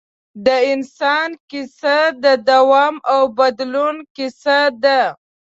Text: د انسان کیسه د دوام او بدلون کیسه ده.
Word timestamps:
د 0.45 0.47
انسان 0.73 1.29
کیسه 1.49 1.97
د 2.23 2.25
دوام 2.49 2.95
او 3.13 3.21
بدلون 3.37 3.95
کیسه 4.15 4.59
ده. 4.83 5.01